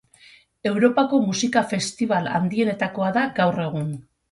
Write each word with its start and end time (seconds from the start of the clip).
Europako 0.69 1.19
musika 1.25 1.63
festibal 1.75 2.31
handienetakoa 2.39 3.13
da 3.21 3.29
gaur 3.41 3.65
egun. 3.71 3.97